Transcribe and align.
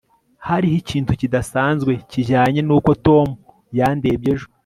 hariho 0.47 0.75
ikintu 0.81 1.11
kidasanzwe 1.19 1.91
kijyanye 2.11 2.61
nuko 2.63 2.91
tom 3.05 3.27
yandebye 3.77 4.29
ejo 4.35 4.47